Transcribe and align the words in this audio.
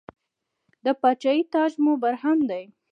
د 0.85 0.87
پاچاهۍ 1.01 1.41
تاج 1.53 1.71
مو 1.83 1.93
برهم 2.03 2.37
دی. 2.49 2.63